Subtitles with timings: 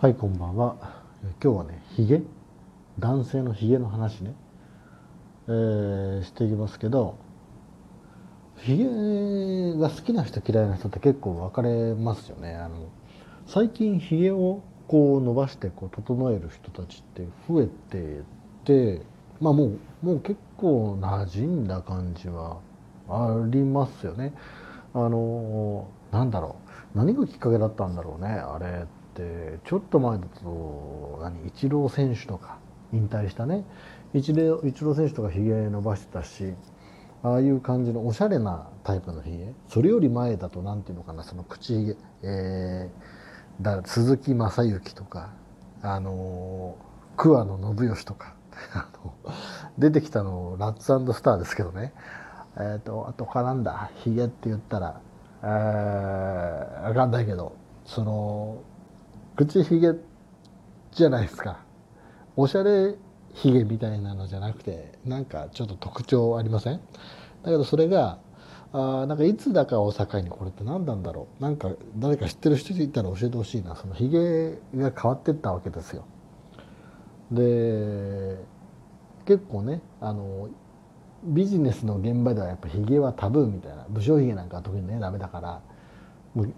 [0.00, 0.76] はいこんばんは。
[1.44, 2.22] 今日はねヒゲ
[2.98, 4.34] 男性のヒゲの話ね、
[5.46, 7.18] えー、していきますけど
[8.56, 8.84] ヒゲ
[9.74, 12.54] が好きな人嫌いな人って結構分かれますよね。
[12.54, 12.88] あの
[13.46, 18.22] 最近ヒゲをこう伸ばしてこう整える人たちって増えて
[18.64, 19.02] て
[19.38, 22.60] まあもうもう結構馴染んだ感じは
[23.06, 24.32] ありますよね。
[24.94, 26.56] あのなんだろ
[26.94, 26.96] う。
[26.96, 28.99] 何がきっかけだったんだろうねあれって。
[29.64, 32.58] ちょっと前だと何イチロー選手とか
[32.92, 33.64] 引退したね。
[34.14, 36.54] イチロー選手とかひげ伸ばしてたし
[37.22, 45.30] ああいう感じのおしゃれなタイプのひげそれより前だと何ていうのかなその口ひげ、えー、だ鈴木雅之とか
[45.82, 46.76] あの
[47.16, 48.34] 桑野信義とか
[49.78, 51.92] 出てきたのラッツスターですけどね。
[52.56, 55.00] えっ、ー、とあとかなんだひげって言ったら
[55.42, 58.62] えー、分かんないけどその
[59.36, 59.92] 口ひげ
[60.92, 61.64] じゃないですか。
[62.36, 62.94] おしゃれ
[63.32, 66.80] ひげみたいなのじゃなくてなんかちょっと特徴ありません？
[67.42, 68.18] だけどそれが
[68.72, 71.42] あなんかいつだかを境にこれって何なんだろう？
[71.42, 73.76] なんか誰か知ってる人いたら教えてほしいな。
[73.76, 76.04] そのひげが変わってったわけですよ。
[77.30, 78.38] で
[79.26, 80.48] 結構ねあの
[81.22, 83.86] ビジネスの現場ではやっぱひげはタブーみたいな。
[83.88, 85.62] 武将ひげなんかは特にねダメだから。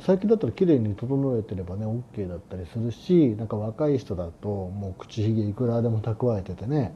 [0.00, 6.94] 最近だったら綺麗に整えてればね OK だったりするしなんか若い人だともう口ひげいくらでも蓄えててね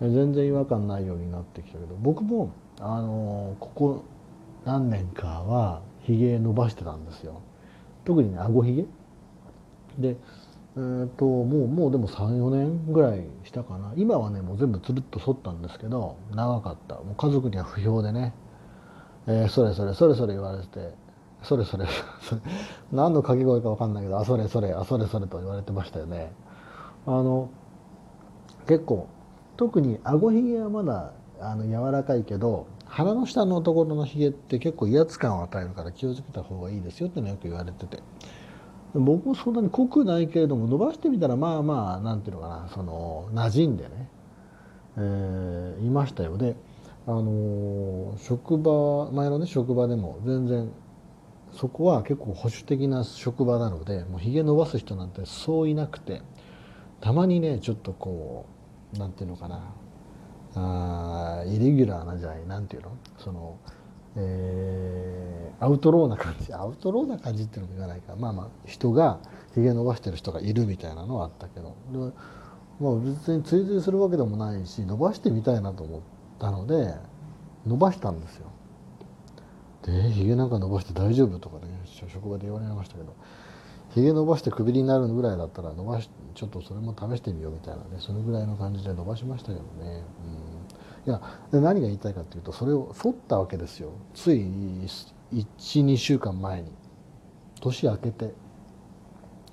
[0.00, 4.04] 全然違和感ないようになってきたけど僕もあのここ
[4.66, 7.40] 何年かはひげ伸ばしてたんですよ。
[8.04, 8.84] 特にね顎ひげ。
[9.98, 10.16] で
[10.76, 13.94] えーと、もうもうでも34年ぐらいしたかな。
[13.96, 16.96] 今はねもう全部つるっと剃ったんですけど長かった。
[16.96, 18.34] もう家族には不評でね、
[19.26, 21.07] えー、それそれそれそれ言われてて。
[21.42, 21.86] それそれ。
[22.92, 26.32] 何の掛け声か分かんないけどあそれそれあそれそれと言われてましたよね。
[27.06, 27.50] あの
[28.66, 29.06] 結構
[29.56, 38.02] 特に顎ひげはまだあの柔らかいけど鼻の下のところのひげって結構威圧感を与えるから気をつけた方がいいですよってのよく言われてて。
[38.94, 44.08] 僕もそんなに濃くないけれども伸ばしてみたらまあまあなんていうのかなその馴染んでね、
[44.96, 46.38] えー、いましたよ。
[46.38, 46.56] で
[47.06, 50.70] あの職場前のね職場でも全然
[51.52, 56.22] そこは結構保守的な職場なのでもうひげ伸ばす人なんてそういなくて
[57.00, 58.46] たまにねちょっとこ
[58.94, 59.74] うなんていうのかな
[60.54, 62.90] あイレギュラーなじゃないなんていうの？
[63.18, 63.58] その、
[64.16, 66.52] えー、アウトローな感じ。
[66.52, 68.16] アウトローな感じっていうのも言わないか。
[68.16, 69.18] まあまあ人が
[69.54, 71.76] ひげ伸ばしてる人がいるみたいなのはあったけど。
[72.80, 76.00] まあ別に追随するわけでもないし伸ばしてみたいなと思っ
[76.38, 76.94] たので
[77.66, 78.46] 伸ばしたんですよ。
[79.88, 83.14] でひげなんか伸ばして大丈夫とかね職場で言われましたけど
[83.94, 90.02] ひげ伸ばしてクビになるぐらいだったら伸ばしちょっとそれも試してみようみたいなねそのぐらいの感じで伸ばしましたけどね、
[91.06, 91.20] うん、いや
[91.52, 93.92] 何が言いたいかっていうとそれを剃ったわけですよ。
[94.14, 94.40] つい
[95.32, 96.70] 12週間前に。
[97.60, 98.34] 年明けて。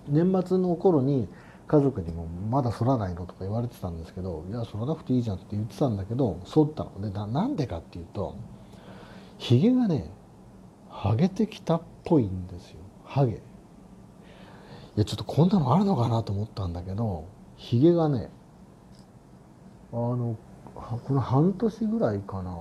[0.08, 1.28] 年末の頃に
[1.68, 7.02] 家族にも「まだ剃らないの?」とか言われてたんですけど「いや剃らなくていいじゃん」って言ってたんだけど剃ったの。
[7.02, 8.36] でなんでかっていうと
[9.40, 10.12] ひげがね
[10.96, 12.78] ハゲてきたっぽいんですよ。
[13.04, 13.34] ハゲ。
[13.34, 13.36] い
[14.96, 17.26] やちょっとこんなのあるのかなと思ったんだけど
[17.58, 18.30] ひげがね
[19.92, 20.38] あの
[20.74, 22.56] この半年ぐらいかな。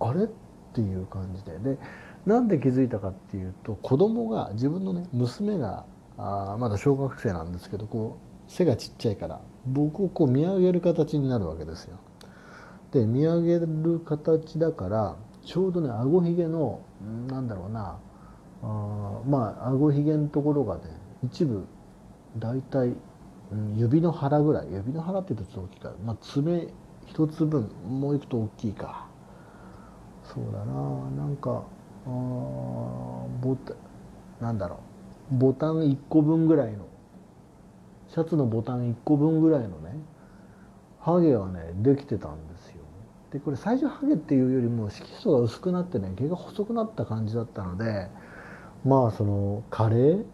[0.00, 0.28] あれっ
[0.72, 1.58] ていう感じで。
[1.58, 1.78] で
[2.26, 5.84] なんで気づいたかっていうと子供が自分のね娘が
[6.16, 11.98] あまだ小学生なんですけどこう背がちっちゃいから僕をこう見上げる形になるわけですよ。
[12.92, 16.80] で見上げる形だからちょうどねあごひげの
[17.28, 17.98] なんだろうな
[18.62, 20.82] あまああごひげのところがね
[21.24, 21.66] 一部
[22.38, 22.94] 大体、
[23.76, 26.68] 指の腹ぐらい指の腹って言うとちょっと大きいかまあ爪
[27.06, 29.06] 一つ分もういくと大きいか。
[30.24, 30.72] そうだな
[31.24, 31.64] なんか
[32.06, 33.74] あボタ
[34.40, 34.80] なんだろ
[35.30, 36.86] うボタン1個分ぐらいの
[38.08, 39.94] シャツのボタン1個分ぐらいのね
[41.00, 42.51] ハゲはねできてたんで
[43.32, 48.08] でこれ最初ハゲっていうよりも色素が薄くなってね毛が細くなった感じだったので
[48.84, 50.24] まあその加齢？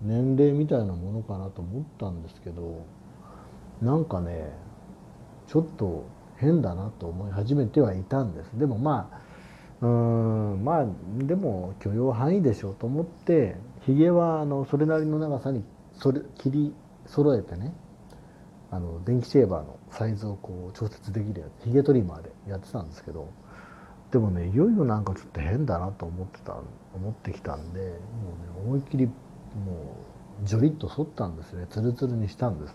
[0.00, 2.84] 年齢みたいなものかなと思ったんですけど
[3.82, 4.52] なんかね
[5.46, 6.04] ちょっと
[6.36, 8.50] 変だなと思い始めてはいたんです。
[8.58, 9.10] でもま
[9.80, 10.86] あうんまあ
[11.24, 13.56] でも許容範囲でしょうと思って
[13.86, 16.74] ひげはあのそれなりの長さにそれ切り
[17.06, 17.72] 揃えてね
[18.70, 23.32] あの電気シェーバーのサイズをこう調節できるやつヒゲトリマーでやってたんですけど
[24.10, 26.56] でもねいよいよなんかちょっと変だなと思ってた
[26.94, 27.96] 思ってきたんでもうね
[28.66, 29.12] 思いっきりも
[30.42, 31.66] うジョリッと剃ったんですね。
[31.68, 32.74] ツルツルにしたんです。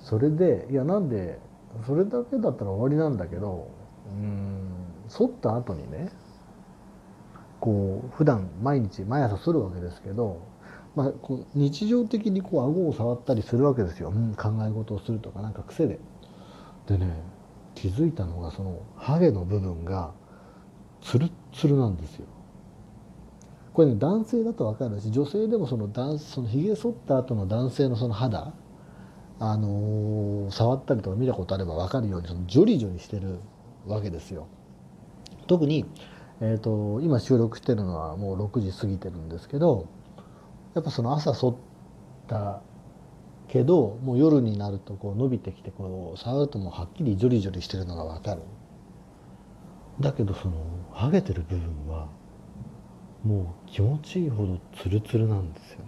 [0.00, 1.38] それでいやなんで
[1.86, 3.70] それだけだったら終わりなんだけど
[4.10, 4.68] うん
[5.08, 6.10] 剃った後にね
[7.60, 10.40] こう普段毎日毎朝剃るわけですけど、
[10.98, 16.00] まあ、こう日常的にこう顎を触ったりするわけですよ、うん、考え事をするとかなんか癖で。
[16.88, 17.22] でね
[17.76, 20.12] 気づいたのがそのハゲの部分が
[21.00, 22.26] ツルッツルなんですよ。
[23.72, 28.52] これね男性だと分かるし女性でもその男そのひげ剃った後の男性のその肌
[29.38, 33.38] あのー、触ったりとか見たことあれば分かるようにそのジョリジョリしてる
[33.86, 34.48] わけですよ。
[35.46, 35.86] 特に
[36.40, 39.88] えーと、今収録してるのはもう6時過ぎてるんですけど
[40.74, 41.56] やっぱその朝剃っ
[42.28, 42.62] た
[43.48, 48.42] けどもう夜になるとこう伸びてきてこう触るともうはっきりジョリジョリしてるのが分かる。
[50.00, 50.54] だけどその
[50.92, 52.08] ハゲてる部分は
[53.24, 55.84] もう気持ちいいほどツルツルなんですよね。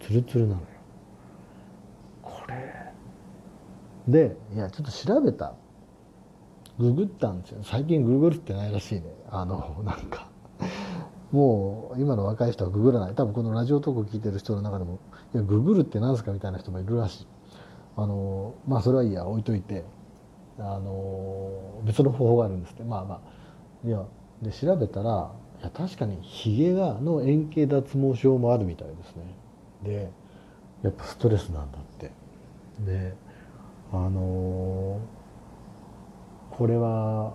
[0.00, 0.66] ツルツルなのよ。
[2.22, 2.92] これ。
[4.06, 5.54] でいやちょっと調べた。
[6.78, 7.60] ググったんですよ。
[7.62, 9.04] 最近ググるってないらしいね。
[9.30, 10.33] あのなんか。
[11.34, 13.14] もう今の若い人はググらない。
[13.16, 15.00] 多分このラジオトークを聞いてる人の中でも
[15.34, 17.26] いやググるって何すかみたいな人もいるらしい。
[17.96, 19.26] あのまあそれはいいや。
[19.26, 19.84] 置いといて。
[20.56, 22.84] あの別の方法があるんですって。
[22.84, 23.88] まあまあ。
[23.88, 24.04] いや
[24.42, 29.34] で調べたらいや確かにヒゲがの円形脱毛症もあるみたいですね。
[29.82, 30.10] で
[30.82, 32.12] やっぱストレスなんだって。
[32.86, 33.16] で
[33.92, 35.00] あの
[36.52, 37.34] これは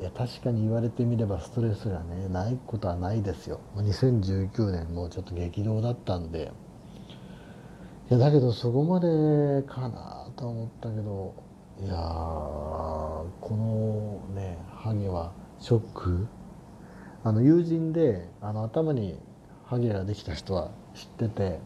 [0.00, 3.60] いや確かに言われてみればストレスがねないことはないですよ。
[3.76, 6.50] 2019年もちょっと激動だったんで。
[8.10, 11.34] いやだけどそこまでかなと思ったけど
[11.82, 16.26] いやこのねハゲはショック？
[17.24, 19.18] あの友人であの頭に
[19.64, 21.60] ハゲができた人は知ってて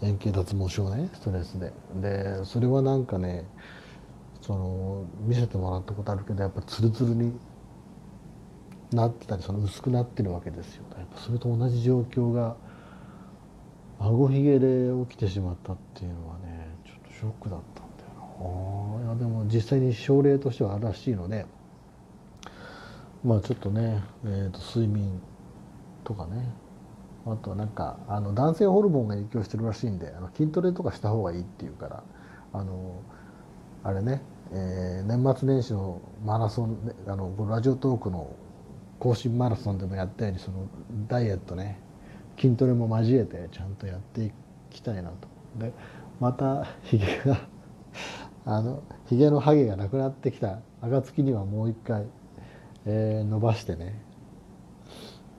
[0.00, 1.72] 円形脱毛症ねストレスで。
[1.96, 3.44] でそれはなんかね
[4.48, 7.38] その見せてもらったことあるけどやっぱツルツルに
[8.94, 12.56] なってたりその薄くなってるわけですよやっぱそれと同じ状況が
[13.98, 19.04] 顎ひげで起きてしまったっていうのはねちょっとショックだったんだよな。
[19.04, 21.44] いやでも実際に症例としてはあるらしいので
[23.22, 25.20] まあちょっとね、えー、と睡眠
[26.04, 26.50] とかね。
[27.26, 32.02] あとはなんかあの男性ホルモンが影響してるらしいんであの筋トレとかした方がいいっていうから
[32.54, 33.02] あの
[33.84, 34.22] あれね
[34.52, 38.34] えー、年末年始のマラソンあのラジオトークの
[38.98, 40.68] 更新マラソンでもやったようにその
[41.06, 41.80] ダイエットね
[42.38, 44.32] 筋トレも交えてちゃんとやってい
[44.70, 45.28] きたいなと。
[45.58, 45.72] で
[46.20, 47.38] またひげが
[48.46, 52.06] あのひげのハゲがなくなってきた暁にはもう一回、
[52.86, 54.02] えー、伸ばしてね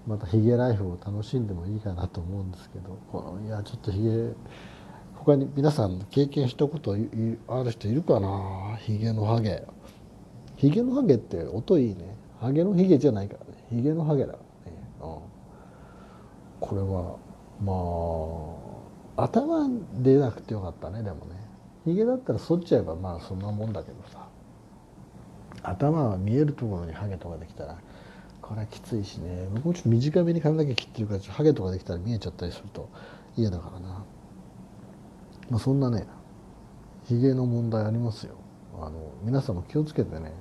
[0.07, 4.33] またひげライフを楽しんでもいいかなと思うんですけどこのいやちょっとひげ
[5.29, 8.77] 他に皆さん経験したことある人いるかな？
[8.81, 9.63] ヒゲのハゲ。
[10.55, 12.17] ヒゲのハゲって音いいね。
[12.41, 13.63] ハゲのヒゲじゃないからね。
[13.69, 15.07] ヒゲのハゲだからね、うん、
[16.59, 17.17] これは
[19.15, 19.69] まあ頭
[20.01, 21.35] 出なくてよかったねでもね。
[21.85, 24.27] ヒゲだったら剃っちゃえばまあそんなもんだけどさ。
[25.61, 27.77] 頭は見えるところにハゲとかできたら
[28.41, 29.47] これはきついしね。
[29.53, 32.89] 僕もちょっと短めに髪の毛切ってるからハゲとかできたら見えちゃったりすると
[33.37, 34.03] 嫌だからな。
[35.49, 36.05] まあ、そんなね
[37.05, 38.35] ひげの問題ありますよ。
[38.79, 40.31] あの皆さんも気をつけてね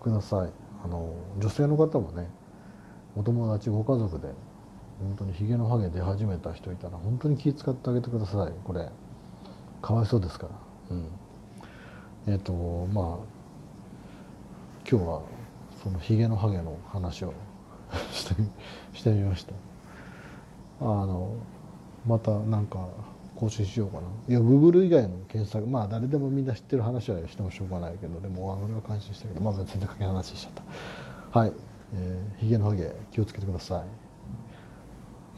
[0.00, 0.50] ください。
[0.84, 2.28] あの女性の方もね
[3.16, 4.28] お友達ご家族で
[5.00, 8.52] 本当にひげのハゲ出始めた人いたら本当に気遣ってあげてください。
[8.64, 8.88] これ
[9.80, 10.96] かわいそうですから。
[10.96, 11.06] うん。
[12.26, 12.52] えっ、ー、と
[12.92, 13.38] まあ
[14.90, 15.22] 今日は
[15.82, 17.32] そのひげのハゲの話を
[18.10, 18.34] して
[18.92, 19.52] してみました。
[20.80, 21.34] あの
[22.06, 22.88] またなんか
[23.38, 24.08] 更新しようかな。
[24.28, 30.52] いや Google 以外の検索まあ誰でもみんな知ってる話はしてもしょうがないけどでも俺は感心したけどまあ全然かけ話しちゃっ
[31.32, 31.38] た。
[31.38, 31.52] はい。
[31.94, 33.84] えー、ヒゲのハゲ気をつけてくださ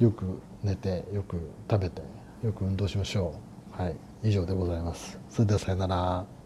[0.00, 0.04] い。
[0.04, 2.02] よく寝てよく食べて
[2.42, 3.34] よく運動しましょ
[3.78, 3.82] う。
[3.82, 3.96] はい。
[4.22, 5.18] 以上でございます。
[5.28, 6.39] それではさよなら。